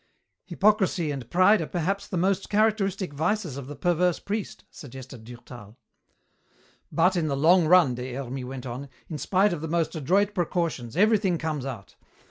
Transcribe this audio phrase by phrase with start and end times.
[0.45, 5.77] "Hypocrisy and pride are perhaps the most characteristic vices of the perverse priest," suggested Durtal.
[6.91, 10.33] "But in the long run," Des Hermies went on, "in spite of the most adroit
[10.33, 11.97] precautions, everything comes out.